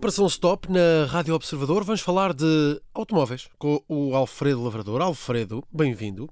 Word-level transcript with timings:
Operação 0.00 0.26
Stop 0.28 0.66
na 0.72 1.04
Rádio 1.10 1.34
Observador. 1.34 1.84
Vamos 1.84 2.00
falar 2.00 2.32
de 2.32 2.80
automóveis 2.94 3.50
com 3.58 3.84
o 3.86 4.16
Alfredo 4.16 4.64
Lavrador. 4.64 5.02
Alfredo, 5.02 5.62
bem-vindo. 5.70 6.26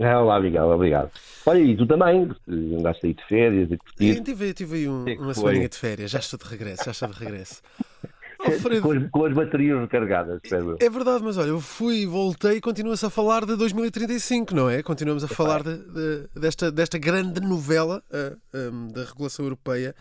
Ah, 0.00 0.22
olá, 0.22 0.38
obrigado, 0.38 0.70
obrigado. 0.70 1.10
Olha, 1.44 1.58
e 1.58 1.76
tu 1.76 1.86
também, 1.86 2.30
andaste 2.48 3.06
aí 3.06 3.12
de 3.12 3.22
férias 3.26 3.70
e 3.70 3.76
curtir. 3.76 4.22
Tive, 4.22 4.54
tive 4.54 4.76
aí 4.76 4.88
um, 4.88 5.04
uma 5.18 5.34
semana 5.34 5.68
de 5.68 5.76
férias, 5.76 6.10
já 6.10 6.18
estou 6.18 6.38
de 6.38 6.46
regresso, 6.46 6.84
já 6.86 6.92
estou 6.92 7.08
de 7.08 7.18
regresso. 7.22 7.60
Alfredo... 8.40 8.80
Com, 8.80 8.92
as, 8.92 9.10
com, 9.10 9.24
as, 9.26 9.34
baterias 9.34 9.80
recarregadas, 9.80 10.40
espero. 10.42 10.78
É 10.80 10.88
verdade, 10.88 11.22
mas 11.22 11.36
olha, 11.36 11.48
eu 11.48 11.60
fui, 11.60 12.06
voltei 12.06 12.52
e 12.52 12.60
continua-se 12.62 13.04
a 13.04 13.10
falar 13.10 13.44
de 13.44 13.54
2035, 13.54 14.54
não 14.54 14.70
é? 14.70 14.82
Continuamos 14.82 15.22
a 15.24 15.26
é 15.26 15.28
falar 15.28 15.62
de, 15.62 15.76
de, 15.76 16.28
desta, 16.34 16.72
desta 16.72 16.96
grande 16.96 17.38
novela 17.42 18.02
uh, 18.10 18.58
um, 18.72 18.88
da 18.88 19.04
regulação 19.04 19.44
europeia 19.44 19.94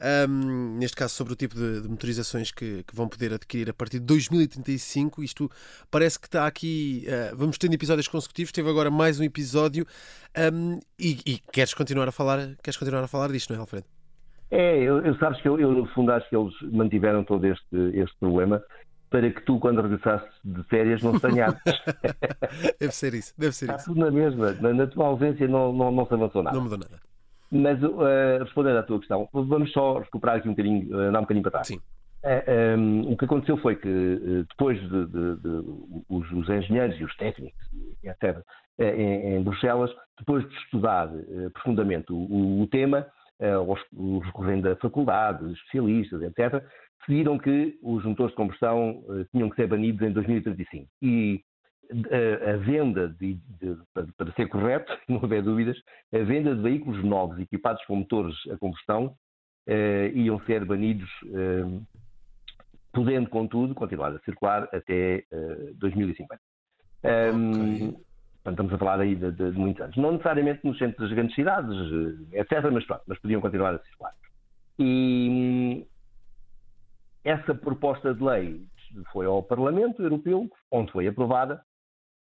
um, 0.00 0.76
neste 0.78 0.96
caso 0.96 1.14
sobre 1.14 1.32
o 1.32 1.36
tipo 1.36 1.54
de, 1.54 1.82
de 1.82 1.88
motorizações 1.88 2.52
que, 2.52 2.84
que, 2.84 2.94
vão 2.94 3.08
poder 3.08 3.32
adquirir 3.32 3.68
a 3.70 3.74
partir 3.74 3.98
de 3.98 4.06
2035. 4.06 5.22
Isto 5.22 5.50
parece 5.90 6.18
que 6.18 6.26
está 6.26 6.46
aqui. 6.46 7.04
Uh, 7.06 7.36
vamos 7.36 7.58
tendo 7.58 7.74
episódios 7.74 8.06
consecutivos. 8.06 8.52
Teve 8.52 8.70
agora 8.70 8.90
mais 8.90 9.18
um 9.18 9.24
episódio 9.24 9.86
um, 10.52 10.78
e, 10.98 11.18
e, 11.26 11.38
queres 11.52 11.74
continuar 11.74 12.08
a 12.08 12.12
falar? 12.12 12.38
Queres 12.62 12.76
continuar 12.76 13.02
a 13.02 13.08
falar 13.08 13.28
disto, 13.28 13.50
não 13.50 13.58
é, 13.58 13.60
Alfredo? 13.60 13.86
É, 14.50 14.78
eu, 14.78 15.04
eu 15.04 15.14
sabes 15.16 15.40
que 15.42 15.48
eu, 15.48 15.58
eu, 15.58 15.72
no 15.72 15.86
fundo 15.88 16.12
acho 16.12 16.28
que 16.28 16.36
eles 16.36 16.54
mantiveram 16.72 17.22
todo 17.22 17.44
este, 17.46 17.76
este 17.94 18.16
problema 18.18 18.62
para 19.10 19.30
que 19.30 19.40
tu, 19.42 19.58
quando 19.58 19.80
regressasses 19.80 20.28
de 20.44 20.62
férias, 20.64 21.02
não 21.02 21.14
estranhasses. 21.14 21.60
deve 22.78 22.94
ser 22.94 23.14
isso, 23.14 23.34
deve 23.36 23.54
ser 23.54 23.64
Está 23.66 23.76
isso. 23.76 23.86
tudo 23.86 24.00
na 24.00 24.10
mesma. 24.10 24.52
Na, 24.52 24.72
na 24.72 24.86
tua 24.86 25.06
ausência 25.06 25.48
não, 25.48 25.72
não, 25.72 25.90
não 25.90 26.06
se 26.06 26.14
avançou 26.14 26.42
nada. 26.42 26.56
Não 26.56 26.64
mudou 26.64 26.78
nada. 26.78 27.07
Mas 27.50 27.82
uh, 27.82 28.42
respondendo 28.42 28.76
à 28.76 28.82
tua 28.82 28.98
questão, 28.98 29.28
vamos 29.32 29.72
só 29.72 29.98
recuperar 29.98 30.36
aqui 30.36 30.48
um 30.48 30.52
bocadinho, 30.52 30.94
uh, 30.94 31.00
andar 31.00 31.20
um 31.20 31.22
bocadinho 31.22 31.42
para 31.42 31.52
trás. 31.52 31.68
Sim. 31.68 31.80
Uh, 32.22 32.78
um, 32.78 33.12
o 33.12 33.16
que 33.16 33.24
aconteceu 33.24 33.56
foi 33.58 33.76
que 33.76 33.88
uh, 33.88 34.44
depois 34.48 34.78
de, 34.80 35.06
de, 35.06 35.36
de 35.36 35.48
os, 36.08 36.30
os, 36.32 36.48
engenheiros 36.48 36.98
e 37.00 37.04
os 37.04 37.16
técnicos, 37.16 37.60
etc., 38.04 38.42
em, 38.80 39.36
em, 39.36 39.42
Bruxelas, 39.42 39.90
depois 40.18 40.48
de 40.48 40.54
estudar 40.56 41.10
profundamente 41.52 42.12
o, 42.12 42.62
o 42.62 42.66
tema, 42.68 43.04
os, 43.66 43.80
os 43.92 44.24
recorrendo 44.26 44.68
da 44.68 44.76
faculdade, 44.76 45.52
especialistas, 45.52 46.22
etc., 46.22 46.62
decidiram 47.00 47.38
que 47.38 47.76
os 47.82 48.04
motores 48.04 48.30
de 48.30 48.36
combustão 48.36 49.02
tinham 49.32 49.50
que 49.50 49.56
ser 49.56 49.66
banidos 49.66 50.00
em 50.06 50.12
2035. 50.12 50.86
E 51.02 51.42
a, 51.90 52.50
a 52.52 52.56
venda, 52.58 53.08
de, 53.08 53.34
de, 53.60 53.76
para, 54.16 54.32
ser 54.32 54.48
correto, 54.48 54.92
não 55.08 55.22
haver 55.22 55.42
dúvidas, 55.42 55.76
a 56.12 56.18
venda 56.18 56.54
de 56.54 56.62
veículos 56.62 57.02
novos 57.04 57.38
equipados 57.38 57.84
com 57.86 57.96
motores 57.96 58.36
a 58.50 58.56
combustão 58.56 59.14
eh, 59.66 60.10
iam 60.14 60.40
ser 60.40 60.64
banidos, 60.64 61.10
eh, 61.26 61.80
podendo, 62.92 63.28
contudo, 63.28 63.74
continuar 63.74 64.14
a 64.14 64.18
circular 64.20 64.68
até 64.72 65.24
eh, 65.30 65.72
2050. 65.74 66.40
Okay. 67.00 67.32
Um, 67.32 67.94
estamos 68.50 68.72
a 68.72 68.78
falar 68.78 69.00
aí 69.00 69.14
de, 69.14 69.30
de, 69.30 69.52
de, 69.52 69.58
muitos 69.58 69.82
anos. 69.82 69.96
Não 69.96 70.12
necessariamente 70.12 70.64
nos 70.64 70.78
centros 70.78 71.08
das 71.08 71.14
grandes 71.14 71.34
cidades, 71.34 71.76
eh, 72.32 72.40
etc., 72.40 72.70
mas 72.72 72.84
pronto, 72.86 73.02
mas 73.06 73.18
podiam 73.20 73.40
continuar 73.40 73.74
a 73.74 73.78
circular. 73.78 74.14
E 74.78 75.86
essa 77.24 77.54
proposta 77.54 78.14
de 78.14 78.22
lei 78.22 78.66
foi 79.12 79.26
ao 79.26 79.42
Parlamento 79.42 80.02
Europeu, 80.02 80.48
onde 80.70 80.90
foi 80.92 81.06
aprovada, 81.06 81.62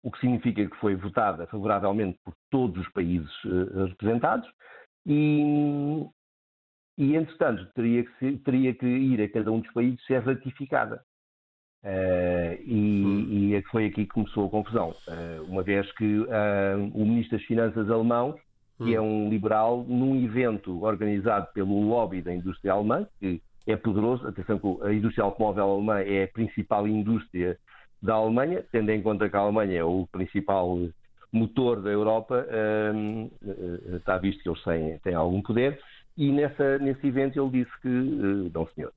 o 0.05 0.11
que 0.11 0.21
significa 0.21 0.67
que 0.67 0.77
foi 0.77 0.95
votada 0.95 1.47
favoravelmente 1.47 2.19
por 2.23 2.35
todos 2.51 2.87
os 2.87 2.93
países 2.93 3.33
uh, 3.45 3.87
representados 3.87 4.49
e, 5.07 6.07
e 6.99 7.17
entretanto, 7.17 7.67
teria 7.75 8.05
que, 8.05 8.37
teria 8.39 8.75
que, 8.75 8.87
ir 8.87 9.23
a 9.23 9.29
cada 9.31 9.51
um 9.51 9.61
dos 9.61 9.73
países 9.73 10.05
ser 10.07 10.23
ratificada. 10.23 11.03
Uh, 11.83 12.57
e, 12.65 13.05
hum. 13.05 13.29
e, 13.31 13.55
é 13.55 13.63
foi 13.63 13.87
aqui 13.87 14.05
que 14.05 14.13
começou 14.13 14.47
a 14.47 14.51
confusão, 14.51 14.91
uh, 14.91 15.43
uma 15.45 15.63
vez 15.63 15.91
que 15.93 16.21
o 16.95 17.05
Ministro 17.05 17.37
das 17.37 17.47
Finanças 17.47 17.91
alemão, 17.91 18.39
que 18.79 18.85
hum. 18.85 18.95
é 18.95 19.01
um 19.01 19.31
liberal, 19.31 19.85
num 19.85 20.23
evento 20.23 20.83
organizado 20.83 21.49
pelo 21.53 21.81
lobby 21.81 22.23
da 22.23 22.35
indústria 22.35 22.73
alemã, 22.73 23.07
que 23.19 23.41
é 23.67 23.77
poderoso, 23.77 24.27
atenção 24.27 24.59
que 24.59 24.87
a 24.87 24.93
indústria 24.93 25.25
automóvel 25.25 25.71
alemã 25.71 26.01
é 26.01 26.25
a 26.25 26.29
principal 26.29 26.87
indústria 26.87 27.59
da 28.05 28.15
Alemanha, 28.15 28.63
tendo 28.71 28.91
em 28.91 29.01
conta 29.01 29.31
que 29.31 29.37
a 29.37 29.41
Alemanha 29.41 29.79
é 29.79 29.85
o 29.85 30.07
principal 30.13 30.79
motor 31.33 31.81
da 31.81 31.91
Europa, 31.91 32.47
um, 32.95 33.31
eh, 33.43 33.97
está 33.97 34.19
visto 34.19 34.43
que 34.43 34.49
eles 34.49 34.63
têm, 34.63 34.99
têm 34.99 35.15
algum 35.15 35.41
poder, 35.41 35.81
e 36.17 36.31
nessa, 36.31 36.79
nesse 36.79 37.07
evento 37.07 37.41
ele 37.41 37.65
disse 37.65 37.81
que, 37.81 37.89
uh, 37.89 38.51
não 38.55 38.69
senhor, 38.69 38.93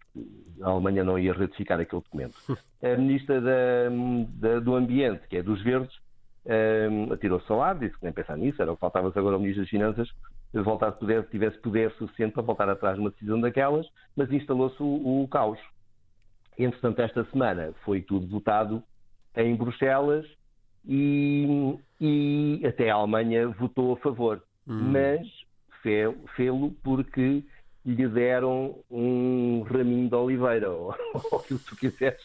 a 0.61 0.69
Alemanha 0.69 1.05
não 1.05 1.17
ia 1.17 1.33
ratificar 1.33 1.79
aquele 1.79 2.01
documento. 2.01 2.35
A 2.83 2.95
ministra 2.97 3.41
da, 3.41 3.89
da, 4.33 4.59
do 4.59 4.75
Ambiente, 4.75 5.25
que 5.29 5.37
é 5.37 5.41
dos 5.41 5.63
Verdes, 5.63 5.97
um, 6.91 7.13
atirou-se 7.13 7.51
ao 7.51 7.63
ar, 7.63 7.79
disse 7.79 7.97
que 7.97 8.03
nem 8.03 8.13
pensar 8.13 8.37
nisso, 8.37 8.61
era 8.61 8.71
o 8.71 8.75
que 8.75 8.81
faltava 8.81 9.07
agora 9.07 9.35
ao 9.35 9.39
Ministro 9.39 9.63
das 9.63 9.69
Finanças, 9.69 10.09
voltar 10.53 10.91
poder, 10.91 11.23
tivesse 11.29 11.57
poder 11.59 11.91
suficiente 11.93 12.33
para 12.33 12.43
voltar 12.43 12.69
atrás 12.69 12.95
de 12.95 13.01
uma 13.01 13.09
decisão 13.09 13.39
daquelas, 13.39 13.87
mas 14.15 14.31
instalou-se 14.31 14.81
o, 14.83 15.23
o 15.23 15.27
caos. 15.29 15.59
Entretanto, 16.59 17.01
esta 17.01 17.23
semana 17.31 17.73
foi 17.83 18.01
tudo 18.01 18.27
votado 18.27 18.83
em 19.37 19.55
Bruxelas 19.55 20.25
e, 20.85 21.77
e 22.01 22.61
até 22.65 22.89
a 22.89 22.95
Alemanha 22.95 23.47
votou 23.49 23.93
a 23.93 23.97
favor. 23.97 24.43
Hum. 24.67 24.91
Mas 24.91 25.27
fê-lo 26.35 26.75
porque 26.83 27.43
lhe 27.85 28.07
deram 28.09 28.79
um 28.91 29.61
raminho 29.61 30.09
de 30.09 30.15
oliveira, 30.15 30.69
ou, 30.71 30.93
o 31.31 31.39
que 31.39 31.57
tu 31.57 31.75
quiseres, 31.77 32.21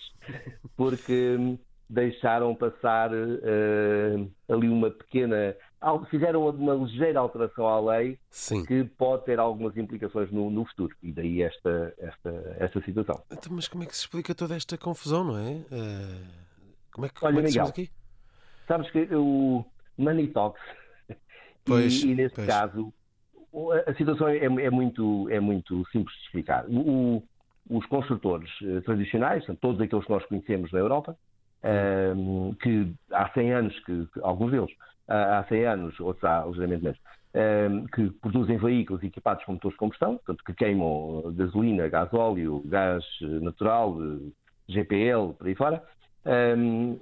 porque 0.77 1.57
deixaram 1.89 2.55
passar 2.55 3.13
uh, 3.13 4.31
ali 4.49 4.69
uma 4.69 4.91
pequena. 4.91 5.55
Fizeram 6.11 6.49
uma 6.49 6.75
ligeira 6.75 7.19
alteração 7.19 7.67
à 7.67 7.81
lei 7.81 8.19
Sim. 8.31 8.65
que 8.65 8.85
pode 8.85 9.25
ter 9.25 9.39
algumas 9.39 9.77
implicações 9.77 10.31
no, 10.31 10.49
no, 10.49 10.65
futuro. 10.65 10.95
E 11.03 11.13
daí 11.13 11.43
esta, 11.43 11.93
esta, 11.99 12.57
esta 12.59 12.81
situação. 12.83 13.21
Então, 13.31 13.53
mas 13.53 13.67
como 13.67 13.83
é 13.83 13.87
que 13.87 13.95
se 13.95 14.03
explica 14.03 14.35
toda 14.35 14.55
esta 14.55 14.79
confusão, 14.79 15.25
não 15.25 15.39
é? 15.39 15.51
Uh... 15.71 16.42
Como 16.93 17.07
é 17.07 17.09
que, 17.09 17.25
Olha, 17.25 17.35
como 17.35 17.47
é 17.47 17.51
que 17.51 17.59
Miguel, 17.59 17.67
aqui? 17.67 17.91
Sabes 18.69 18.91
que 18.91 19.09
o 19.15 19.65
Money 19.99 20.29
Talks, 20.29 20.63
pois, 21.65 22.03
e, 22.03 22.11
e 22.11 22.15
neste 22.15 22.37
pois. 22.37 22.47
caso, 22.47 22.93
a 23.87 23.95
situação 23.95 24.29
é, 24.29 24.45
é, 24.45 24.71
muito, 24.71 25.29
é 25.31 25.41
muito 25.41 25.85
simples 25.91 26.15
de 26.17 26.25
explicar. 26.25 26.65
O, 26.69 27.23
os 27.69 27.87
construtores 27.87 28.51
eh, 28.63 28.81
tradicionais, 28.81 29.45
todos 29.61 29.81
aqueles 29.81 30.05
que 30.05 30.11
nós 30.11 30.25
conhecemos 30.27 30.73
na 30.73 30.79
Europa, 30.81 31.17
um, 31.63 32.49
ehm, 32.49 32.55
que 32.55 32.93
há 33.13 33.29
100 33.31 33.53
anos, 33.53 33.79
que, 33.85 34.09
alguns 34.23 34.51
deles, 34.51 34.71
há 35.07 35.45
100 35.49 35.65
anos, 35.67 36.01
outros 36.01 36.25
há 36.25 36.45
ligeiramente 36.45 36.83
menos, 36.83 36.99
um, 36.99 37.39
ehm, 37.39 37.85
que 37.87 38.11
produzem 38.21 38.59
veículos 38.59 39.03
equipados 39.05 39.45
com 39.45 39.53
motores 39.53 39.75
de 39.75 39.79
combustão, 39.79 40.17
portanto, 40.17 40.43
que 40.45 40.55
queimam 40.55 41.33
gasolina, 41.37 41.89
gás 41.89 42.13
óleo, 42.13 42.63
gás 42.67 43.05
natural, 43.21 43.97
GPL, 44.69 45.35
por 45.39 45.47
aí 45.47 45.55
fora, 45.55 45.83
um, 46.25 46.99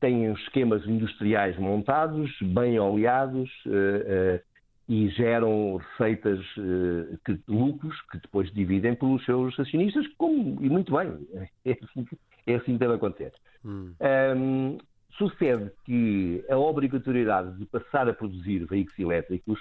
têm 0.00 0.32
esquemas 0.32 0.86
industriais 0.86 1.58
montados, 1.58 2.30
bem 2.40 2.78
oleados 2.78 3.50
uh, 3.66 3.70
uh, 3.70 4.40
e 4.88 5.08
geram 5.10 5.76
receitas, 5.76 6.40
uh, 6.56 7.18
que, 7.24 7.38
lucros 7.48 8.00
que 8.10 8.18
depois 8.18 8.52
dividem 8.52 8.94
pelos 8.94 9.24
seus 9.24 9.58
acionistas, 9.58 10.06
como, 10.18 10.62
e 10.62 10.68
muito 10.68 10.94
bem, 10.94 11.26
é 11.64 11.72
assim, 11.72 12.06
é 12.46 12.54
assim 12.54 12.72
que 12.74 12.78
deve 12.78 12.94
acontecer. 12.94 13.32
Hum. 13.64 13.94
Um, 14.36 14.78
sucede 15.18 15.72
que 15.84 16.44
a 16.48 16.56
obrigatoriedade 16.56 17.56
de 17.58 17.64
passar 17.66 18.08
a 18.08 18.12
produzir 18.12 18.66
veículos 18.66 18.98
elétricos 18.98 19.58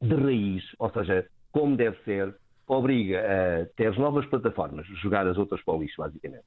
de 0.00 0.14
raiz, 0.14 0.64
ou 0.78 0.90
seja, 0.90 1.26
como 1.52 1.76
deve 1.76 1.98
ser, 2.04 2.34
obriga 2.66 3.20
a 3.20 3.66
ter 3.76 3.88
as 3.88 3.98
novas 3.98 4.24
plataformas, 4.26 4.86
jogar 5.02 5.26
as 5.26 5.36
outras 5.36 5.62
para 5.62 5.74
o 5.74 5.82
lixo, 5.82 6.00
basicamente 6.00 6.44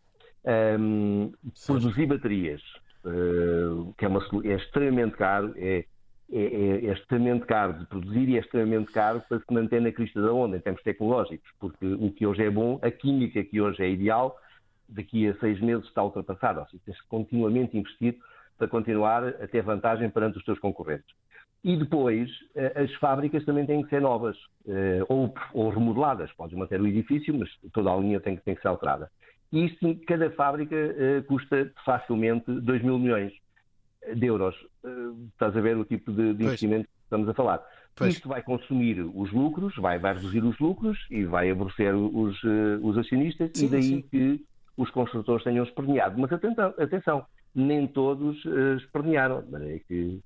um, 0.79 1.31
produzir 1.65 2.05
baterias, 2.05 2.61
uh, 3.05 3.93
que 3.97 4.05
é, 4.05 4.07
uma, 4.07 4.21
é, 4.43 4.55
extremamente 4.55 5.15
caro, 5.15 5.53
é, 5.55 5.85
é, 6.31 6.41
é, 6.41 6.85
é, 6.85 6.93
extremamente 6.93 7.45
caro 7.45 7.73
de 7.73 7.85
produzir 7.85 8.29
e 8.29 8.37
é 8.37 8.39
extremamente 8.39 8.91
caro 8.91 9.21
para 9.27 9.39
se 9.39 9.53
manter 9.53 9.81
na 9.81 9.91
crista 9.91 10.21
da 10.21 10.33
onda 10.33 10.57
em 10.57 10.59
termos 10.59 10.81
tecnológicos, 10.81 11.49
porque 11.59 11.85
o 11.85 12.11
que 12.11 12.25
hoje 12.25 12.43
é 12.43 12.49
bom, 12.49 12.79
a 12.81 12.89
química 12.89 13.43
que 13.43 13.61
hoje 13.61 13.83
é 13.83 13.89
ideal, 13.89 14.37
daqui 14.89 15.27
a 15.27 15.35
seis 15.35 15.59
meses 15.59 15.85
está 15.85 16.03
ultrapassada. 16.03 16.61
Ou 16.61 16.67
seja, 16.67 16.83
tens 16.85 17.01
continuamente 17.01 17.77
investir 17.77 18.17
para 18.57 18.67
continuar 18.67 19.27
a 19.27 19.47
ter 19.47 19.61
vantagem 19.61 20.09
perante 20.09 20.37
os 20.37 20.45
teus 20.45 20.59
concorrentes. 20.59 21.13
E 21.63 21.77
depois, 21.77 22.29
eh, 22.55 22.73
as 22.75 22.93
fábricas 22.95 23.45
também 23.45 23.65
têm 23.65 23.81
que 23.83 23.89
ser 23.89 24.01
novas 24.01 24.37
eh, 24.67 25.01
ou, 25.07 25.33
ou 25.53 25.69
remodeladas. 25.69 26.31
Podes 26.33 26.57
manter 26.57 26.79
o 26.81 26.87
edifício, 26.87 27.33
mas 27.33 27.49
toda 27.71 27.89
a 27.89 27.95
linha 27.95 28.19
tem, 28.19 28.35
tem 28.37 28.53
que 28.53 28.61
ser 28.61 28.67
alterada. 28.67 29.09
E 29.53 29.65
isto, 29.65 29.95
cada 30.07 30.31
fábrica 30.31 30.75
uh, 30.75 31.23
custa 31.25 31.71
facilmente 31.85 32.51
2 32.51 32.81
mil 32.81 32.97
milhões 32.97 33.31
de 34.15 34.25
euros. 34.25 34.55
Uh, 34.83 35.27
estás 35.31 35.55
a 35.55 35.61
ver 35.61 35.77
o 35.77 35.85
tipo 35.85 36.11
de, 36.11 36.33
de 36.33 36.43
investimento 36.43 36.85
que 36.85 37.03
estamos 37.03 37.29
a 37.29 37.35
falar. 37.35 37.63
Pois. 37.95 38.15
Isto 38.15 38.27
vai 38.27 38.41
consumir 38.41 38.99
os 38.99 39.31
lucros, 39.31 39.75
vai, 39.75 39.99
vai 39.99 40.15
reduzir 40.15 40.43
os 40.43 40.57
lucros 40.57 40.97
e 41.11 41.23
vai 41.23 41.51
aborrecer 41.51 41.93
os, 41.93 42.35
os 42.81 42.97
acionistas 42.97 43.51
sim, 43.53 43.67
e 43.67 43.69
daí 43.69 43.83
sim. 43.83 44.01
que 44.01 44.43
os 44.75 44.89
construtores 44.89 45.43
tenham 45.43 45.63
esperneado. 45.63 46.19
Mas 46.19 46.33
atenção, 46.33 46.73
atenção 46.79 47.25
nem 47.53 47.85
todos 47.85 48.43
uh, 48.45 48.77
espernearam, 48.77 49.43
que, 49.87 50.19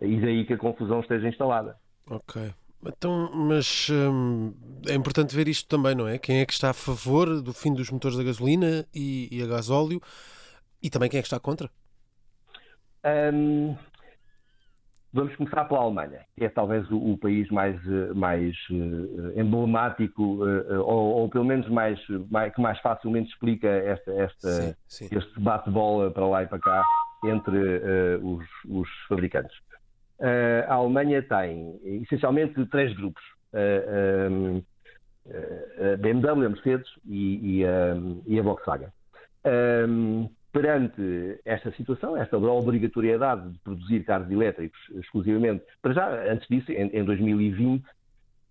e 0.00 0.20
daí 0.20 0.44
que 0.44 0.54
a 0.54 0.58
confusão 0.58 0.98
esteja 0.98 1.28
instalada. 1.28 1.76
Ok. 2.10 2.52
Então, 2.84 3.30
mas 3.32 3.88
hum, 3.90 4.52
é 4.88 4.94
importante 4.94 5.34
ver 5.34 5.46
isto 5.46 5.68
também, 5.68 5.94
não 5.94 6.08
é? 6.08 6.18
Quem 6.18 6.40
é 6.40 6.46
que 6.46 6.52
está 6.52 6.70
a 6.70 6.74
favor 6.74 7.40
do 7.40 7.52
fim 7.52 7.72
dos 7.72 7.90
motores 7.90 8.18
a 8.18 8.24
gasolina 8.24 8.84
e, 8.94 9.28
e 9.30 9.42
a 9.42 9.46
gasóleo 9.46 10.00
e 10.82 10.90
também 10.90 11.08
quem 11.08 11.18
é 11.18 11.22
que 11.22 11.26
está 11.26 11.38
contra? 11.38 11.70
Um, 13.04 13.76
vamos 15.12 15.34
começar 15.36 15.64
pela 15.66 15.80
Alemanha, 15.80 16.20
que 16.36 16.44
é 16.44 16.48
talvez 16.48 16.90
o, 16.90 16.96
o 16.96 17.18
país 17.18 17.48
mais, 17.50 17.80
mais 18.14 18.56
uh, 18.70 19.38
emblemático, 19.38 20.44
uh, 20.44 20.80
ou, 20.80 21.20
ou, 21.20 21.28
pelo 21.28 21.44
menos 21.44 21.68
mais, 21.68 22.00
mais, 22.30 22.52
que 22.54 22.60
mais 22.60 22.80
facilmente 22.80 23.30
explica 23.30 23.68
esta, 23.68 24.12
esta, 24.12 24.50
sim, 24.50 24.74
sim. 24.88 25.08
este 25.12 25.40
bate-bola 25.40 26.10
para 26.10 26.26
lá 26.26 26.42
e 26.42 26.46
para 26.46 26.58
cá 26.58 26.84
entre 27.24 27.56
uh, 27.56 28.36
os, 28.36 28.46
os, 28.68 28.88
fabricantes. 29.08 29.56
A 30.68 30.74
Alemanha 30.74 31.22
tem 31.22 31.78
essencialmente 32.02 32.64
três 32.66 32.94
grupos. 32.94 33.22
Um, 33.52 34.62
a 35.24 35.96
BMW, 35.98 36.46
a 36.46 36.48
Mercedes 36.48 36.88
e, 37.06 37.58
e, 37.60 37.64
a, 37.64 37.94
e 38.26 38.40
a 38.40 38.42
Volkswagen. 38.42 38.88
Perante 40.52 41.40
esta 41.46 41.72
situação, 41.72 42.14
esta 42.14 42.36
obrigatoriedade 42.36 43.52
de 43.52 43.58
produzir 43.60 44.04
carros 44.04 44.30
elétricos 44.30 44.78
exclusivamente, 44.96 45.64
para 45.80 45.94
já, 45.94 46.30
antes 46.30 46.46
disso, 46.46 46.70
em, 46.70 46.90
em 46.92 47.02
2020, 47.02 47.82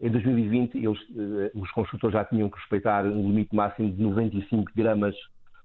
em 0.01 0.09
2020 0.09 0.77
eles, 0.79 0.97
eh, 1.15 1.51
os 1.53 1.69
construtores 1.69 2.15
já 2.15 2.25
tinham 2.25 2.49
que 2.49 2.57
respeitar 2.57 3.05
um 3.05 3.27
limite 3.29 3.55
máximo 3.55 3.91
de 3.91 4.01
95 4.01 4.71
gramas 4.75 5.15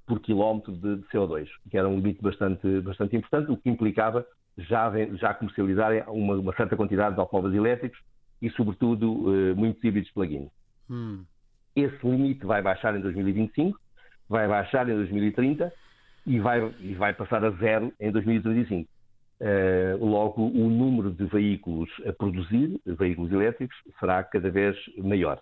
por 0.06 0.20
quilómetro 0.20 0.74
de, 0.74 0.96
de 0.96 1.02
CO2, 1.08 1.48
que 1.70 1.78
era 1.78 1.88
um 1.88 1.96
limite 1.96 2.20
bastante, 2.20 2.80
bastante 2.82 3.16
importante, 3.16 3.50
o 3.50 3.56
que 3.56 3.70
implicava 3.70 4.26
já, 4.58 4.90
já 5.14 5.34
comercializarem 5.34 6.02
uma, 6.08 6.34
uma 6.34 6.54
certa 6.54 6.76
quantidade 6.76 7.14
de 7.14 7.20
automóveis 7.20 7.54
elétricos 7.54 7.98
e, 8.40 8.50
sobretudo, 8.50 9.34
eh, 9.34 9.54
muitos 9.54 9.82
híbridos 9.82 10.10
plug-in. 10.12 10.50
Hum. 10.90 11.24
Esse 11.74 12.06
limite 12.06 12.44
vai 12.46 12.62
baixar 12.62 12.96
em 12.96 13.00
2025, 13.00 13.78
vai 14.28 14.48
baixar 14.48 14.88
em 14.88 14.94
2030 14.94 15.72
e 16.26 16.40
vai, 16.40 16.74
e 16.80 16.94
vai 16.94 17.12
passar 17.12 17.44
a 17.44 17.50
zero 17.50 17.92
em 18.00 18.10
2035. 18.10 18.88
Uh, 19.38 20.02
logo, 20.02 20.42
o 20.42 20.70
número 20.70 21.10
de 21.10 21.26
veículos 21.26 21.90
a 22.06 22.12
produzir, 22.12 22.80
veículos 22.86 23.30
elétricos, 23.30 23.76
será 24.00 24.24
cada 24.24 24.50
vez 24.50 24.74
maior. 24.96 25.40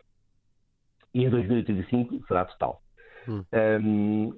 E 1.15 1.25
em 1.25 1.31
2035 1.31 2.27
será 2.27 2.45
total. 2.45 2.83
Hum. 3.29 3.45
Um, 3.81 4.37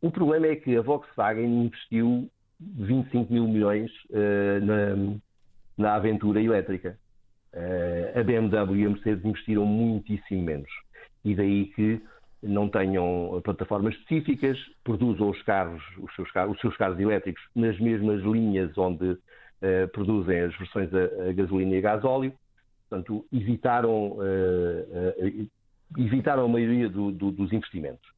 o 0.00 0.10
problema 0.12 0.46
é 0.46 0.54
que 0.54 0.76
a 0.76 0.80
Volkswagen 0.80 1.64
investiu 1.64 2.30
25 2.60 3.32
mil 3.32 3.46
milhões 3.46 3.90
uh, 4.10 4.64
na, 4.64 5.16
na 5.76 5.94
aventura 5.94 6.42
elétrica. 6.42 6.98
Uh, 7.54 8.18
a 8.18 8.22
BMW 8.22 8.76
e 8.76 8.86
a 8.86 8.90
Mercedes 8.90 9.24
investiram 9.24 9.64
muitíssimo 9.64 10.42
menos. 10.42 10.70
E 11.24 11.34
daí 11.34 11.66
que 11.66 12.00
não 12.42 12.68
tenham 12.68 13.40
plataformas 13.42 13.94
específicas, 13.94 14.58
produzam 14.84 15.30
os 15.30 15.42
carros, 15.42 15.82
os 15.98 16.14
seus 16.14 16.30
carros, 16.30 16.54
os 16.54 16.60
seus 16.60 16.76
carros 16.76 16.98
elétricos 17.00 17.42
nas 17.54 17.78
mesmas 17.80 18.22
linhas 18.22 18.76
onde 18.78 19.10
uh, 19.10 19.88
produzem 19.92 20.40
as 20.40 20.56
versões 20.56 20.88
a, 20.94 21.28
a, 21.28 21.32
gasolina 21.32 21.74
e 21.74 21.78
a 21.78 21.80
gasóleo. 21.80 22.32
Portanto, 22.88 23.26
evitaram, 23.32 24.12
uh, 24.12 25.48
evitaram 25.98 26.44
a 26.44 26.48
maioria 26.48 26.88
do, 26.88 27.10
do, 27.12 27.30
dos 27.30 27.52
investimentos, 27.52 28.08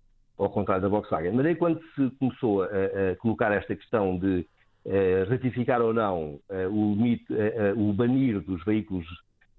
ao 0.43 0.51
contrário 0.51 0.83
da 0.83 0.89
Volkswagen. 0.89 1.33
Mas 1.33 1.47
aí, 1.47 1.55
quando 1.55 1.81
se 1.95 2.11
começou 2.19 2.63
a, 2.63 2.67
a 2.67 3.17
colocar 3.19 3.53
esta 3.53 3.75
questão 3.75 4.19
de 4.19 4.47
ratificar 5.29 5.83
ou 5.83 5.93
não 5.93 6.41
o, 6.71 6.95
limite, 6.95 7.27
o 7.77 7.93
banir 7.93 8.41
dos 8.41 8.65
veículos 8.65 9.07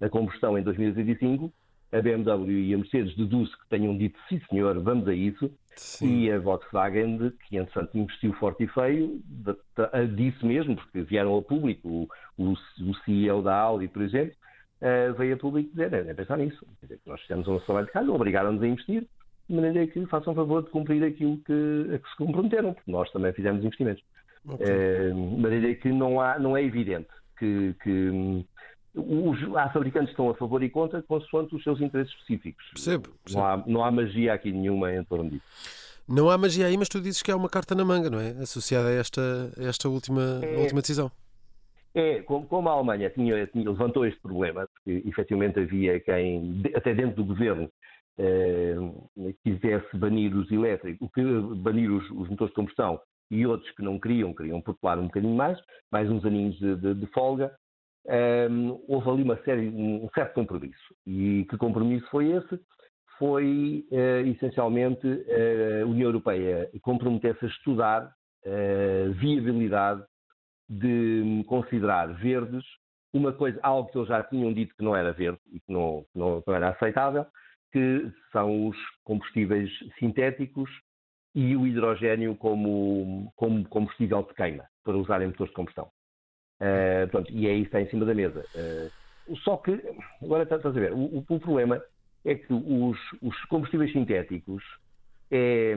a 0.01 0.09
combustão 0.09 0.57
em 0.57 0.63
2025, 0.63 1.53
a 1.91 2.01
BMW 2.01 2.51
e 2.51 2.73
a 2.73 2.77
Mercedes 2.77 3.15
deduz 3.15 3.53
que 3.55 3.69
tenham 3.69 3.97
dito 3.97 4.17
sim 4.27 4.41
senhor, 4.49 4.79
vamos 4.81 5.07
a 5.07 5.13
isso, 5.13 5.51
sim. 5.75 6.23
e 6.23 6.31
a 6.31 6.39
Volkswagen, 6.39 7.31
que 7.47 7.57
entretanto 7.57 7.97
investiu 7.97 8.33
forte 8.33 8.63
e 8.63 8.67
feio, 8.67 9.21
disse 10.15 10.45
mesmo, 10.45 10.75
porque 10.75 11.01
vieram 11.01 11.31
ao 11.31 11.41
público, 11.41 11.87
o, 11.87 12.09
o, 12.37 12.53
o 12.53 12.95
CEO 13.05 13.41
da 13.41 13.55
Audi, 13.55 13.87
por 13.87 14.01
exemplo, 14.01 14.33
uh, 14.81 15.13
veio 15.15 15.35
a 15.35 15.37
público 15.37 15.69
dizer, 15.69 15.93
é, 15.93 16.09
é 16.09 16.13
pensar 16.13 16.37
nisso, 16.37 16.65
dizer, 16.81 16.99
nós 17.05 17.21
fizemos 17.21 17.47
um 17.47 17.59
trabalho 17.59 17.87
de 17.87 17.93
casa, 17.93 18.11
obrigaram-nos 18.11 18.63
a 18.63 18.67
investir, 18.67 19.05
de 19.51 19.55
maneira 19.61 19.85
que 19.87 20.05
façam 20.05 20.33
favor 20.33 20.63
de 20.63 20.69
cumprir 20.69 21.03
aquilo 21.03 21.37
que, 21.39 21.93
a 21.93 21.99
que 21.99 22.09
se 22.09 22.15
comprometeram, 22.17 22.73
porque 22.73 22.89
nós 22.89 23.11
também 23.11 23.33
fizemos 23.33 23.63
investimentos. 23.63 24.03
Okay. 24.47 25.11
Uh, 25.11 25.35
de 25.35 25.41
maneira 25.41 25.75
que 25.75 25.89
não, 25.89 26.19
há, 26.19 26.39
não 26.39 26.57
é 26.57 26.63
evidente 26.63 27.09
que, 27.37 27.75
que 27.83 28.45
os, 28.95 29.55
há 29.55 29.69
fabricantes 29.69 30.07
que 30.07 30.13
estão 30.13 30.29
a 30.29 30.35
favor 30.35 30.63
e 30.63 30.69
contra, 30.69 31.01
consoante 31.03 31.55
os 31.55 31.63
seus 31.63 31.81
interesses 31.81 32.13
específicos. 32.13 32.65
Percebo. 32.73 33.09
percebo. 33.23 33.39
Não, 33.39 33.45
há, 33.45 33.63
não 33.67 33.83
há 33.83 33.91
magia 33.91 34.33
aqui 34.33 34.51
nenhuma 34.51 34.93
em 34.93 35.03
torno 35.03 35.29
disso. 35.29 35.43
Não 36.07 36.29
há 36.29 36.37
magia 36.37 36.65
aí, 36.65 36.77
mas 36.77 36.89
tu 36.89 36.99
dizes 36.99 37.21
que 37.21 37.31
há 37.31 37.35
uma 37.35 37.49
carta 37.49 37.75
na 37.75 37.85
manga, 37.85 38.09
não 38.09 38.19
é? 38.19 38.29
Associada 38.41 38.89
a 38.89 38.93
esta, 38.93 39.21
a 39.57 39.63
esta 39.63 39.87
última, 39.87 40.39
é, 40.41 40.57
última 40.57 40.81
decisão. 40.81 41.11
É, 41.93 42.21
como, 42.21 42.47
como 42.47 42.69
a 42.69 42.71
Alemanha 42.71 43.09
tinha, 43.09 43.45
tinha, 43.47 43.69
levantou 43.69 44.05
este 44.05 44.19
problema, 44.21 44.67
porque 44.67 45.07
efetivamente 45.07 45.59
havia 45.59 45.99
quem, 45.99 46.61
até 46.73 46.93
dentro 46.93 47.17
do 47.17 47.25
governo, 47.25 47.69
quisesse 49.43 49.97
banir 49.97 50.35
os 50.35 50.51
elétricos, 50.51 51.09
banir 51.57 51.91
os, 51.91 52.09
os, 52.11 52.29
motores 52.29 52.51
de 52.51 52.55
combustão 52.55 52.99
e 53.29 53.45
outros 53.45 53.69
que 53.71 53.81
não 53.81 53.99
queriam, 53.99 54.33
queriam 54.33 54.61
popular 54.61 54.99
um 54.99 55.05
bocadinho 55.05 55.35
mais, 55.35 55.57
mais 55.91 56.09
uns 56.09 56.25
aninhos 56.25 56.57
de, 56.59 56.75
de, 56.75 56.93
de 56.93 57.07
folga, 57.07 57.51
um, 58.49 58.83
houve 58.87 59.09
ali 59.09 59.23
uma 59.23 59.37
série, 59.43 59.69
um 59.69 60.09
certo 60.13 60.33
compromisso. 60.33 60.95
E 61.05 61.45
que 61.49 61.57
compromisso 61.57 62.07
foi 62.09 62.31
esse? 62.31 62.59
Foi 63.17 63.85
uh, 63.91 64.27
essencialmente 64.27 65.05
uh, 65.05 65.83
a 65.83 65.85
União 65.85 66.09
Europeia 66.09 66.69
comprometer-se 66.81 67.45
a 67.45 67.47
estudar 67.47 68.13
a 68.43 69.11
viabilidade 69.19 70.03
de 70.67 71.43
considerar 71.47 72.07
verdes 72.15 72.63
uma 73.13 73.33
coisa, 73.33 73.59
algo 73.61 73.91
que 73.91 73.97
eles 73.97 74.07
já 74.07 74.23
tinham 74.23 74.53
dito 74.53 74.75
que 74.75 74.83
não 74.83 74.95
era 74.95 75.11
verde 75.11 75.39
e 75.51 75.59
que 75.59 75.71
não, 75.71 76.05
não, 76.15 76.41
não 76.45 76.55
era 76.55 76.69
aceitável, 76.69 77.25
que 77.71 78.11
são 78.31 78.67
os 78.67 78.77
combustíveis 79.03 79.69
sintéticos 79.97 80.69
e 81.33 81.55
o 81.55 81.65
hidrogênio 81.65 82.35
como, 82.35 83.31
como 83.35 83.67
combustível 83.69 84.23
de 84.23 84.33
queima, 84.33 84.65
para 84.83 84.97
usar 84.97 85.21
em 85.21 85.27
motores 85.27 85.51
de 85.51 85.55
combustão. 85.55 85.89
Uh, 86.61 87.07
pronto, 87.09 87.31
e 87.31 87.47
é 87.47 87.53
isso 87.53 87.69
que 87.69 87.77
está 87.77 87.81
em 87.81 87.89
cima 87.89 88.05
da 88.05 88.13
mesa. 88.13 88.45
Uh, 88.55 89.35
só 89.37 89.57
que, 89.57 89.81
agora 90.21 90.43
estás 90.43 90.65
a 90.65 90.69
ver, 90.69 90.93
o, 90.93 91.23
o, 91.27 91.39
problema 91.39 91.81
é 92.25 92.35
que 92.35 92.53
os, 92.53 92.97
os 93.21 93.45
combustíveis 93.45 93.91
sintéticos 93.93 94.63
é, 95.31 95.73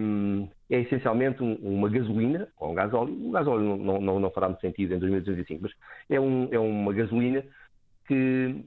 é 0.71 0.81
essencialmente 0.81 1.43
um, 1.43 1.55
uma 1.55 1.89
gasolina, 1.89 2.49
ou 2.59 2.73
um 2.73 2.75
gasóleo, 2.75 3.29
o 3.29 3.31
gasóleo 3.31 3.77
não, 3.77 4.01
não, 4.01 4.21
não 4.21 4.31
fará 4.31 4.49
muito 4.49 4.61
sentido 4.61 4.95
em 4.95 4.99
2035, 4.99 5.63
mas 5.63 5.73
é, 6.11 6.21
um, 6.21 6.49
é 6.53 6.59
uma 6.59 6.93
gasolina 6.93 7.45
que, 8.07 8.65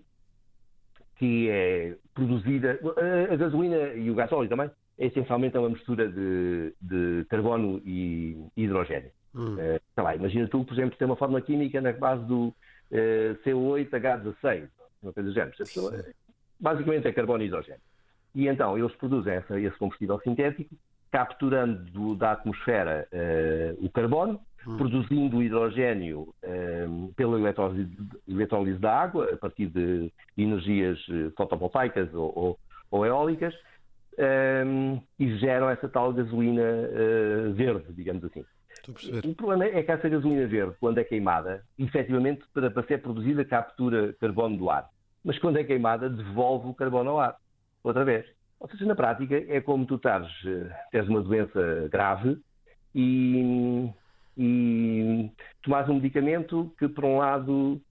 que 1.18 1.50
é 1.50 1.96
produzida, 2.14 2.80
a, 3.32 3.36
gasolina 3.36 3.94
e 3.94 4.10
o 4.10 4.16
gasóleo 4.16 4.50
também, 4.50 4.70
é 4.98 5.08
essencialmente 5.08 5.58
uma 5.58 5.70
mistura 5.70 6.08
de, 6.08 6.74
de 6.82 7.26
carbono 7.30 7.82
e 7.86 8.38
hidrogênio. 8.56 9.12
Hum. 9.36 9.56
Uh, 9.56 10.02
lá, 10.02 10.16
imagina 10.16 10.48
tu, 10.48 10.64
por 10.64 10.74
exemplo, 10.74 10.98
ter 10.98 11.06
uma 11.06 11.16
fórmula 11.16 11.42
química 11.42 11.80
na 11.80 11.92
base 11.94 12.24
do 12.26 12.48
uh, 12.48 12.56
eh, 12.92 13.36
CO8H16, 13.46 14.68
uma 15.04 15.14
coisa 15.14 15.30
do 15.30 15.36
género. 15.36 15.54
Basicamente 16.60 17.08
é 17.08 17.12
carbono 17.12 17.44
e 17.44 17.48
hidrogênio. 17.48 17.82
E 18.34 18.48
então 18.48 18.78
eles 18.78 18.96
produzem 18.96 19.34
essa, 19.34 19.60
esse 19.60 19.78
combustível 19.78 20.20
sintético, 20.22 20.76
capturando 21.12 21.84
do, 21.92 22.16
da 22.16 22.34
atmosfera 22.34 23.08
uh, 23.12 23.86
o 23.86 23.90
carbono, 23.90 24.40
hum. 24.68 24.78
produzindo 24.78 25.42
hidrogênio 25.42 26.34
pela 27.16 27.40
eletrólise, 27.40 27.90
eletrólise, 28.28 28.80
da 28.80 28.94
água, 28.94 29.30
a 29.34 29.38
partir 29.38 29.68
de 29.68 30.12
energias 30.38 31.00
fotovoltaicas 31.36 32.14
ou, 32.14 32.32
ou, 32.36 32.60
ou 32.92 33.06
eólicas, 33.06 33.54
um, 34.18 35.00
e 35.20 35.38
geram 35.38 35.70
essa 35.70 35.88
tal 35.88 36.12
gasolina 36.12 36.62
uh, 36.62 37.54
verde, 37.54 37.94
digamos 37.94 38.24
assim. 38.26 38.44
O 39.26 39.36
problema 39.36 39.66
é 39.66 39.84
que 39.84 39.92
essa 39.92 40.08
gasolina 40.08 40.48
verde, 40.48 40.76
quando 40.80 40.98
é 40.98 41.04
queimada, 41.04 41.64
efetivamente, 41.78 42.44
para, 42.54 42.72
para 42.72 42.88
ser 42.88 43.02
produzida, 43.02 43.44
captura 43.44 44.14
carbono 44.14 44.58
do 44.58 44.70
ar. 44.70 44.90
Mas 45.24 45.38
quando 45.40 45.58
é 45.58 45.64
queimada, 45.64 46.10
devolve 46.10 46.70
o 46.70 46.74
carbono 46.74 47.12
ao 47.12 47.20
ar. 47.20 47.36
Outra 47.84 48.06
vez. 48.06 48.26
Ou 48.60 48.70
seja, 48.70 48.86
na 48.86 48.96
prática, 48.96 49.36
é 49.36 49.60
como 49.60 49.86
tu 49.86 49.96
estás, 49.96 50.26
eh, 50.46 50.74
tens 50.92 51.08
uma 51.08 51.22
doença 51.22 51.90
grave 51.92 52.40
e, 52.96 53.90
e 54.38 55.30
tomas 55.64 55.90
um 55.90 55.96
medicamento 55.96 56.72
que, 56.78 56.88
por 56.88 57.04
um 57.06 57.18
lado, 57.18 57.82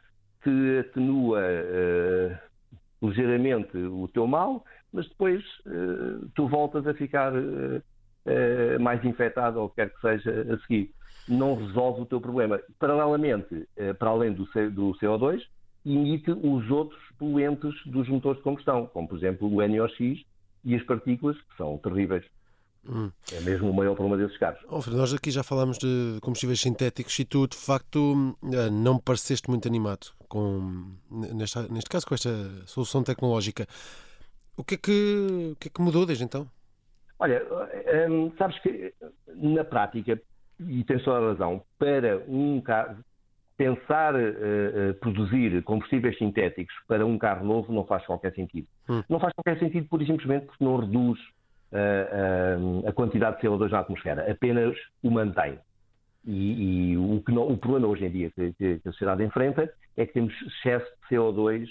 que 0.42 0.78
atenua 0.78 1.40
uh, 1.40 3.06
ligeiramente 3.08 3.76
o 3.76 4.08
teu 4.08 4.26
mal, 4.26 4.64
mas 4.92 5.08
depois 5.08 5.42
uh, 5.66 6.28
tu 6.34 6.46
voltas 6.46 6.86
a 6.86 6.94
ficar 6.94 7.32
uh, 7.34 7.82
mais 8.80 9.04
infectado 9.04 9.60
ou 9.60 9.68
quer 9.70 9.90
que 9.90 10.00
seja 10.00 10.54
a 10.54 10.58
seguir. 10.60 10.90
Não 11.28 11.56
resolve 11.56 12.02
o 12.02 12.06
teu 12.06 12.20
problema. 12.20 12.60
Paralelamente, 12.78 13.68
para 13.98 14.10
além 14.10 14.32
do, 14.32 14.44
do 14.44 14.92
CO2, 15.00 15.42
emite 15.84 16.30
os 16.30 16.70
outros 16.70 17.00
poluentes 17.18 17.74
dos 17.86 18.08
motores 18.08 18.38
de 18.38 18.44
combustão, 18.44 18.86
como 18.86 19.08
por 19.08 19.18
exemplo 19.18 19.52
o 19.52 19.66
NOx 19.66 19.98
e 20.64 20.74
as 20.74 20.82
partículas, 20.84 21.36
que 21.36 21.56
são 21.56 21.78
terríveis. 21.78 22.24
Hum. 22.88 23.10
É 23.32 23.40
mesmo 23.40 23.70
o 23.70 23.74
maior 23.74 23.94
problema 23.94 24.16
desses 24.22 24.38
carros. 24.38 24.60
Oh, 24.68 24.80
nós 24.90 25.12
aqui 25.12 25.30
já 25.30 25.42
falámos 25.42 25.78
de 25.78 26.18
combustíveis 26.20 26.60
sintéticos 26.60 27.18
e 27.18 27.24
tu, 27.24 27.46
de 27.46 27.56
facto, 27.56 28.36
eh, 28.52 28.70
não 28.70 28.94
me 28.94 29.02
pareceste 29.02 29.50
muito 29.50 29.66
animado 29.66 30.06
com, 30.28 30.92
neste, 31.10 31.58
neste 31.72 31.90
caso 31.90 32.06
com 32.06 32.14
esta 32.14 32.30
solução 32.66 33.02
tecnológica. 33.02 33.66
O 34.56 34.64
que 34.64 34.74
é 34.74 34.78
que, 34.78 35.50
o 35.52 35.56
que, 35.56 35.68
é 35.68 35.70
que 35.70 35.82
mudou 35.82 36.06
desde 36.06 36.24
então? 36.24 36.48
Olha, 37.18 37.42
hum, 38.08 38.32
sabes 38.38 38.58
que 38.60 38.94
na 39.34 39.64
prática, 39.64 40.20
e 40.60 40.84
tens 40.84 41.02
toda 41.02 41.18
a 41.18 41.28
razão, 41.30 41.62
para 41.78 42.22
um 42.28 42.60
carro, 42.60 42.98
pensar 43.56 44.14
uh, 44.14 44.94
produzir 45.00 45.62
combustíveis 45.64 46.16
sintéticos 46.18 46.74
para 46.86 47.06
um 47.06 47.16
carro 47.16 47.44
novo 47.44 47.72
não 47.72 47.86
faz 47.86 48.04
qualquer 48.04 48.34
sentido. 48.34 48.68
Hum. 48.88 49.02
Não 49.08 49.18
faz 49.18 49.32
qualquer 49.32 49.58
sentido, 49.58 49.88
por 49.88 50.00
simplesmente, 50.04 50.46
porque 50.46 50.62
não 50.62 50.76
reduz 50.76 51.18
uh, 51.72 52.88
a 52.88 52.92
quantidade 52.92 53.40
de 53.40 53.46
CO2 53.46 53.70
na 53.70 53.80
atmosfera, 53.80 54.30
apenas 54.30 54.76
o 55.02 55.10
mantém. 55.10 55.58
E, 56.24 56.92
e 56.92 56.96
o, 56.96 57.22
não, 57.28 57.48
o, 57.48 57.56
problema 57.56 57.86
hoje 57.86 58.04
em 58.04 58.10
dia 58.10 58.30
que, 58.30 58.52
que, 58.54 58.80
a 58.84 58.92
sociedade 58.92 59.22
enfrenta 59.22 59.72
é 59.96 60.04
que 60.04 60.12
temos 60.12 60.34
excesso 60.42 60.86
de 60.86 61.16
CO2 61.16 61.68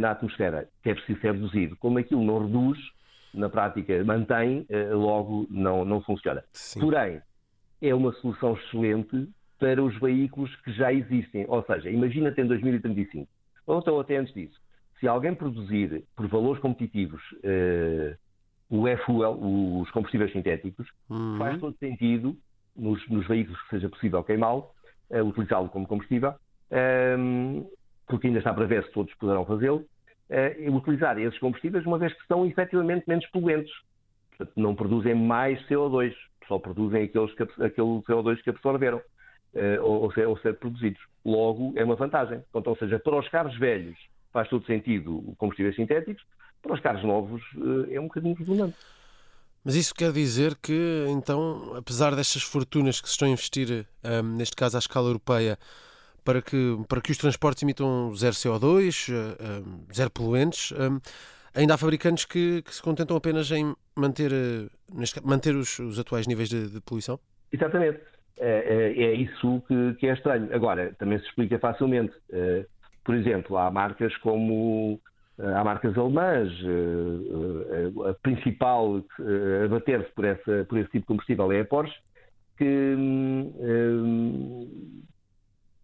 na 0.00 0.10
atmosfera, 0.10 0.68
que 0.82 0.90
é 0.90 0.94
preciso 0.94 1.20
ser 1.20 1.32
reduzido. 1.32 1.76
Como 1.76 1.96
aquilo 1.96 2.24
não 2.24 2.44
reduz, 2.44 2.76
na 3.32 3.48
prática 3.48 4.02
mantém, 4.02 4.66
logo 4.90 5.46
não, 5.48 5.84
não 5.84 6.00
funciona. 6.00 6.42
Sim. 6.52 6.80
Porém, 6.80 7.22
é 7.80 7.94
uma 7.94 8.12
solução 8.14 8.54
excelente 8.54 9.28
para 9.60 9.82
os 9.82 9.96
veículos 10.00 10.54
que 10.56 10.72
já 10.72 10.92
existem. 10.92 11.44
Ou 11.46 11.62
seja, 11.64 11.90
imagina-te 11.90 12.40
em 12.40 12.46
2035, 12.46 13.30
ou 13.66 13.78
então 13.78 14.00
até 14.00 14.16
antes 14.16 14.34
disso, 14.34 14.58
se 14.98 15.06
alguém 15.06 15.34
produzir 15.34 16.04
por 16.16 16.26
valores 16.26 16.60
competitivos 16.60 17.22
uh, 17.32 18.16
o 18.70 18.86
e-fuel, 18.88 19.36
os 19.40 19.90
combustíveis 19.90 20.32
sintéticos, 20.32 20.88
uhum. 21.08 21.36
faz 21.38 21.58
todo 21.58 21.76
sentido 21.78 22.36
nos, 22.76 23.06
nos, 23.08 23.26
veículos 23.26 23.60
que 23.62 23.70
seja 23.70 23.88
possível 23.88 24.22
queimá-lo, 24.22 24.70
uh, 25.10 25.22
utilizá-lo 25.22 25.68
como 25.68 25.86
combustível, 25.86 26.30
um, 26.30 26.76
ehm, 26.76 27.66
porque 28.06 28.28
ainda 28.28 28.38
está 28.38 28.54
para 28.54 28.66
ver 28.66 28.84
se 28.84 28.92
todos 28.92 29.12
poderão 29.14 29.44
fazê-lo, 29.44 29.84
uh, 30.30 30.76
utilizar 30.76 31.18
esses 31.18 31.38
combustíveis 31.40 31.84
uma 31.84 31.98
vez 31.98 32.12
que 32.14 32.26
são 32.28 32.46
efetivamente 32.46 33.04
menos 33.08 33.26
poluentes. 33.26 33.72
Portanto, 34.30 34.52
não 34.56 34.74
produzem 34.74 35.14
mais 35.14 35.60
CO2, 35.66 36.14
só 36.46 36.58
produzem 36.58 37.04
aqueles 37.04 37.34
que, 37.34 37.42
aquele 37.42 38.00
CO2 38.02 38.40
que 38.42 38.50
absorveram. 38.50 39.02
Eh, 39.54 39.80
ou, 39.80 40.02
ou, 40.02 40.12
ser, 40.12 40.28
ou, 40.28 40.38
ser, 40.38 40.54
produzidos. 40.58 41.00
Logo, 41.24 41.72
é 41.76 41.84
uma 41.84 41.96
vantagem. 41.96 42.42
Então, 42.54 42.62
ou 42.64 42.76
seja, 42.76 42.98
para 43.00 43.18
os 43.18 43.28
carros 43.28 43.56
velhos 43.58 43.98
faz 44.32 44.48
todo 44.48 44.64
sentido 44.66 45.34
combustíveis 45.38 45.76
sintéticos, 45.76 46.24
para 46.62 46.74
os 46.74 46.80
carros 46.80 47.04
novos 47.04 47.42
eh, 47.88 47.94
é 47.94 48.00
um 48.00 48.04
bocadinho 48.04 48.34
redundante. 48.34 48.76
Mas 49.64 49.74
isso 49.74 49.94
quer 49.94 50.12
dizer 50.12 50.56
que, 50.56 51.06
então, 51.10 51.74
apesar 51.76 52.14
destas 52.16 52.42
fortunas 52.42 53.00
que 53.00 53.08
se 53.08 53.12
estão 53.12 53.28
a 53.28 53.30
investir, 53.30 53.86
um, 54.02 54.08
ehm, 54.08 54.36
neste 54.36 54.56
caso 54.56 54.76
à 54.76 54.78
escala 54.78 55.08
europeia, 55.08 55.58
para 56.24 56.40
que, 56.40 56.78
para 56.88 57.00
que 57.00 57.10
os 57.10 57.18
transportes 57.18 57.62
emitam 57.62 58.14
zero 58.14 58.34
CO2, 58.34 59.10
um, 59.10 59.14
ehm, 59.14 59.94
zero 59.94 60.10
poluentes, 60.10 60.72
um, 60.72 60.76
ehm, 60.82 60.98
ainda 61.54 61.74
há 61.74 61.78
fabricantes 61.78 62.24
que, 62.24 62.62
que, 62.62 62.74
se 62.74 62.82
contentam 62.82 63.16
apenas 63.16 63.50
em 63.50 63.74
manter, 63.94 64.30
neste, 64.94 65.20
manter 65.24 65.54
os, 65.54 65.78
os 65.78 65.98
atuais 65.98 66.26
níveis 66.26 66.48
de, 66.48 66.70
de 66.70 66.80
poluição? 66.80 67.18
Exatamente. 67.52 68.00
É, 68.38 68.94
é, 68.96 69.02
é 69.04 69.14
isso 69.14 69.62
que, 69.68 69.94
que, 69.94 70.06
é 70.06 70.14
estranho. 70.14 70.48
Agora, 70.54 70.94
também 70.98 71.18
se 71.18 71.26
explica 71.26 71.58
facilmente. 71.58 72.14
Eh, 72.32 72.64
por 73.10 73.16
exemplo, 73.16 73.58
há 73.58 73.68
marcas 73.72 74.16
como. 74.18 75.00
Eh, 75.36 75.52
há 75.52 75.64
marcas 75.64 75.98
alemãs, 75.98 76.48
eh, 76.62 78.08
a 78.08 78.14
principal 78.22 79.02
a 79.64 79.68
bater-se 79.68 80.08
por, 80.12 80.24
por 80.66 80.78
esse 80.78 80.90
tipo 80.90 81.00
de 81.00 81.06
combustível 81.06 81.50
é 81.50 81.62
a 81.62 81.64
Porsche, 81.64 81.96
que 82.56 82.94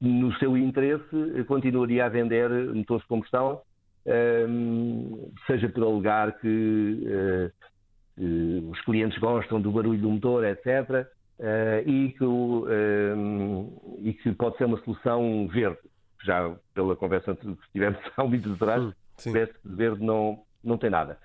no 0.01 0.33
seu 0.39 0.57
interesse 0.57 1.45
continuaria 1.49 2.07
a 2.07 2.09
vender 2.09 2.49
motores 2.73 3.03
de 3.03 3.09
combustão, 3.09 3.61
seja 5.49 5.69
por 5.69 5.83
alegar 5.83 6.39
que 6.39 7.51
os 8.71 8.81
clientes 8.83 9.19
gostam 9.19 9.61
do 9.61 9.73
barulho 9.73 10.01
do 10.01 10.11
motor, 10.11 10.45
etc., 10.45 11.09
e, 11.85 12.15
que, 12.17 12.25
uh, 12.25 13.99
e, 13.99 14.13
que, 14.13 14.33
pode 14.33 14.57
ser 14.59 14.67
uma 14.67 14.79
solução 14.85 15.49
verde. 15.49 15.79
Já 16.25 16.55
pela 16.75 16.97
conversa 16.97 17.35
que 17.35 17.57
tivemos 17.73 17.99
há 18.17 18.23
um 18.23 18.31
vídeo 18.31 18.55
atrás, 18.55 18.83
hum, 18.83 18.93
parece 19.25 19.53
que 19.53 19.69
verde 19.69 20.05
não, 20.05 20.43
não 20.63 20.79
tem 20.79 20.91
nada. 20.91 21.19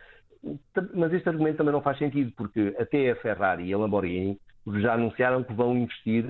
Mas 0.94 1.14
este 1.14 1.30
argumento 1.30 1.58
também 1.58 1.74
não 1.74 1.82
faz 1.82 1.98
sentido, 1.98 2.32
porque 2.36 2.76
até 2.80 3.12
a 3.12 3.16
Ferrari 3.16 3.66
e 3.66 3.74
a 3.74 3.78
Lamborghini 3.78 4.40
já 4.80 4.94
anunciaram 4.94 5.44
que 5.44 5.54
vão 5.54 5.78
investir 5.78 6.26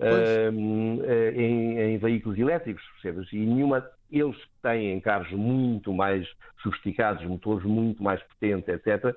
uh, 0.00 1.34
em, 1.34 1.78
em, 1.78 1.98
veículos 1.98 2.38
elétricos, 2.38 2.84
percebes? 2.94 3.32
E 3.32 3.38
nenhuma, 3.38 3.84
eles 4.10 4.36
têm 4.62 5.00
carros 5.00 5.30
muito 5.32 5.92
mais 5.92 6.28
sofisticados, 6.62 7.24
motores 7.24 7.64
muito 7.64 8.02
mais 8.02 8.22
potentes, 8.22 8.68
etc., 8.68 9.14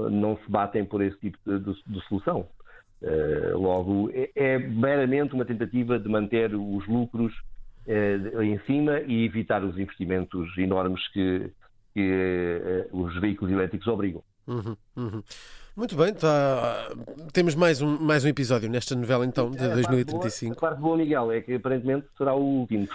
não 0.00 0.36
se 0.36 0.50
batem 0.50 0.84
por 0.84 1.02
esse 1.02 1.18
tipo 1.18 1.38
de, 1.44 1.58
de, 1.58 1.82
de 1.86 2.00
solução. 2.08 2.48
Uh, 3.00 3.56
logo, 3.56 4.10
é, 4.12 4.30
é, 4.34 4.58
meramente 4.58 5.32
uma 5.32 5.44
tentativa 5.44 5.98
de 5.98 6.08
manter 6.08 6.52
os 6.54 6.86
lucros 6.88 7.32
em 8.42 8.58
cima 8.66 9.00
e 9.00 9.24
evitar 9.24 9.64
os 9.64 9.78
investimentos 9.78 10.56
enormes 10.58 11.06
que, 11.08 11.50
que 11.94 12.86
uh, 12.92 12.96
os 12.96 13.18
veículos 13.20 13.52
elétricos 13.52 13.86
obrigam. 13.88 14.22
Uhum, 14.46 14.76
uhum. 14.96 15.22
Muito 15.78 15.94
bem, 15.94 16.12
tá... 16.12 16.90
temos 17.32 17.54
mais 17.54 17.80
um, 17.80 17.98
mais 17.98 18.24
um 18.24 18.28
episódio 18.28 18.68
nesta 18.68 18.96
novela 18.96 19.24
então 19.24 19.48
de 19.50 19.62
é, 19.62 19.68
2035. 19.68 20.52
A 20.52 20.56
parte 20.56 20.80
boa, 20.80 20.96
Miguel, 20.96 21.30
é 21.30 21.40
que 21.40 21.54
aparentemente 21.54 22.06
será 22.18 22.34
o 22.34 22.42
último. 22.42 22.88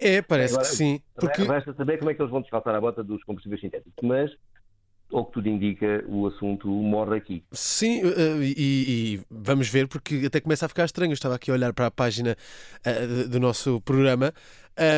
É, 0.00 0.22
parece 0.22 0.54
Agora, 0.54 0.68
que 0.68 0.74
sim. 0.74 1.02
Porque... 1.14 1.42
Resta 1.42 1.74
saber 1.74 1.98
como 1.98 2.10
é 2.10 2.14
que 2.14 2.22
eles 2.22 2.30
vão 2.30 2.40
descalçar 2.40 2.74
a 2.74 2.80
bota 2.80 3.04
dos 3.04 3.22
combustíveis 3.24 3.60
sintéticos. 3.60 3.92
Mas 4.02 4.30
ao 5.12 5.24
que 5.26 5.32
tudo 5.32 5.48
indica, 5.48 6.04
o 6.08 6.26
assunto 6.26 6.68
morre 6.68 7.16
aqui. 7.16 7.42
Sim, 7.52 8.02
uh, 8.04 8.42
e, 8.42 8.54
e, 8.56 9.20
vamos 9.30 9.68
ver, 9.68 9.88
porque 9.88 10.22
até 10.26 10.40
começa 10.40 10.66
a 10.66 10.68
ficar 10.68 10.84
estranho. 10.84 11.10
Eu 11.10 11.14
estava 11.14 11.34
aqui 11.34 11.50
a 11.50 11.54
olhar 11.54 11.72
para 11.72 11.86
a 11.86 11.90
página 11.90 12.36
uh, 12.86 13.28
do 13.28 13.40
nosso 13.40 13.80
programa 13.80 14.32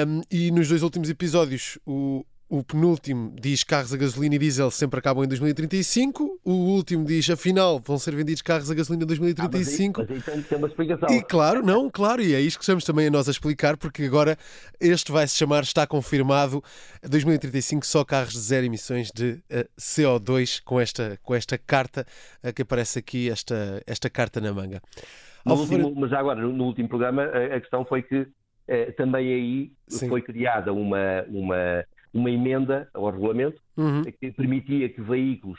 um, 0.07 0.21
e 0.31 0.51
nos 0.51 0.69
dois 0.69 0.83
últimos 0.83 1.11
episódios 1.11 1.79
o, 1.87 2.25
o 2.53 2.63
penúltimo 2.63 3.35
diz 3.41 3.65
carros 3.65 3.95
a 3.95 3.97
gasolina 3.97 4.35
e 4.35 4.39
diesel 4.39 4.71
sempre 4.71 4.99
acabam 4.99 5.25
em 5.25 5.27
2035. 5.27 6.39
O 6.45 6.53
último 6.53 7.03
diz, 7.03 7.31
afinal, 7.31 7.81
vão 7.83 7.97
ser 7.97 8.15
vendidos 8.15 8.43
carros 8.43 8.71
a 8.71 8.75
gasolina 8.75 9.05
em 9.05 9.07
2035. 9.07 10.03
Ah, 10.03 10.05
mas 10.05 10.11
aí, 10.11 10.17
mas 10.19 10.29
aí 10.29 10.35
tem 10.35 10.43
que 10.43 10.49
ter 10.51 10.57
uma 10.57 10.69
explicação. 10.69 11.09
E 11.09 11.23
claro, 11.23 11.63
não, 11.63 11.89
claro, 11.89 12.21
e 12.21 12.35
é 12.35 12.41
isto 12.43 12.59
que 12.59 12.65
estamos 12.65 12.85
também 12.85 13.07
a 13.07 13.11
nós 13.11 13.27
a 13.27 13.31
explicar, 13.31 13.79
porque 13.79 14.03
agora 14.03 14.37
este 14.79 15.11
vai 15.11 15.27
se 15.27 15.35
chamar, 15.35 15.63
está 15.63 15.87
confirmado, 15.87 16.63
2035 17.09 17.87
só 17.87 18.05
carros 18.05 18.35
de 18.35 18.41
zero 18.41 18.67
emissões 18.67 19.11
de 19.11 19.31
uh, 19.31 19.43
eh, 19.49 19.67
CO2 19.81 20.61
com 20.63 20.79
esta, 20.79 21.19
com 21.23 21.35
esta 21.35 21.57
carta 21.57 22.07
uh, 22.45 22.53
que 22.53 22.61
aparece 22.61 22.99
aqui, 22.99 23.31
esta, 23.31 23.83
esta 23.87 24.11
carta 24.11 24.43
na 24.43 24.53
manga. 24.53 24.83
No 25.47 25.55
último, 25.55 25.95
mas 25.97 26.13
agora, 26.13 26.43
no 26.43 26.65
último 26.65 26.87
programa, 26.87 27.23
a, 27.23 27.57
a 27.57 27.61
questão 27.61 27.83
foi 27.87 28.03
que 28.03 28.19
uh, 28.19 28.93
também 28.95 29.33
aí 29.33 29.73
Sim. 29.89 30.11
foi 30.11 30.21
criada 30.21 30.71
uma, 30.71 31.25
uma 31.31 31.83
uma 32.13 32.31
emenda 32.31 32.89
ao 32.93 33.11
regulamento 33.11 33.61
uhum. 33.77 34.03
que 34.03 34.31
permitia 34.33 34.89
que 34.89 35.01
veículos, 35.01 35.59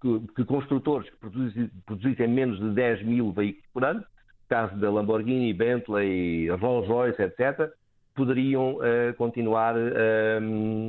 que, 0.00 0.20
que 0.36 0.44
construtores 0.44 1.10
que 1.10 1.16
produzissem, 1.16 1.70
produzissem 1.84 2.28
menos 2.28 2.58
de 2.60 2.70
10 2.70 3.04
mil 3.04 3.32
veículos 3.32 3.68
por 3.72 3.84
ano, 3.84 4.04
caso 4.48 4.76
da 4.76 4.90
Lamborghini, 4.90 5.52
Bentley, 5.52 6.48
Rolls-Royce, 6.50 7.22
etc., 7.22 7.72
poderiam 8.14 8.74
uh, 8.74 9.14
continuar 9.16 9.76
uh, 9.76 9.80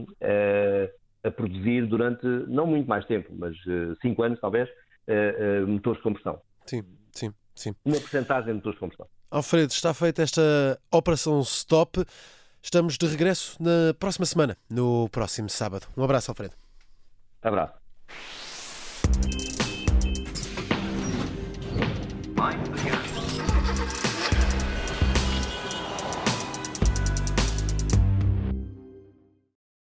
uh, 0.03 0.89
a 1.23 1.31
produzir 1.31 1.85
durante 1.85 2.25
não 2.47 2.65
muito 2.65 2.87
mais 2.87 3.05
tempo, 3.05 3.31
mas 3.37 3.55
5 4.01 4.23
anos 4.23 4.39
talvez, 4.39 4.67
motores 5.67 5.97
de 5.99 6.03
combustão. 6.03 6.41
Sim, 6.65 6.83
sim, 7.11 7.31
sim. 7.53 7.75
Uma 7.85 7.99
porcentagem 7.99 8.47
de 8.47 8.53
motores 8.53 8.75
de 8.75 8.79
combustão. 8.79 9.07
Alfredo, 9.29 9.71
está 9.71 9.93
feita 9.93 10.23
esta 10.23 10.41
operação 10.91 11.39
stop. 11.41 12.03
Estamos 12.63 12.97
de 12.97 13.07
regresso 13.07 13.57
na 13.59 13.93
próxima 13.93 14.25
semana, 14.25 14.57
no 14.69 15.09
próximo 15.09 15.49
sábado. 15.49 15.87
Um 15.97 16.03
abraço, 16.03 16.31
Alfredo. 16.31 16.53
Abraço. 17.41 17.73